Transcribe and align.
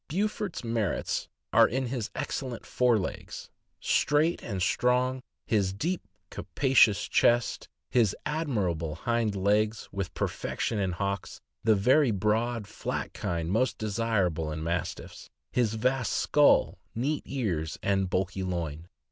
Beaufort's 0.09 0.63
merits 0.63 1.27
are 1.53 1.67
in 1.67 1.85
his 1.85 2.09
excellent 2.15 2.65
fore 2.65 2.97
legs, 2.97 3.51
straight 3.79 4.41
and 4.41 4.59
strong, 4.59 5.21
his 5.45 5.73
deep, 5.73 6.01
capacious 6.31 7.07
chest, 7.07 7.69
his 7.91 8.15
admirable 8.25 8.95
hind 8.95 9.35
legs, 9.35 9.87
with 9.91 10.11
perfection 10.15 10.79
in 10.79 10.93
hocks, 10.93 11.39
the 11.63 11.75
very 11.75 12.09
broad, 12.09 12.65
flat 12.65 13.13
kind 13.13 13.51
most 13.51 13.77
desirable 13.77 14.51
in 14.51 14.63
Mas 14.63 14.91
tiffs, 14.95 15.29
his 15.51 15.75
vast 15.75 16.13
skull, 16.13 16.79
neat 16.95 17.21
ears, 17.27 17.77
and 17.83 18.09
bulky 18.09 18.41
loin. 18.41 18.87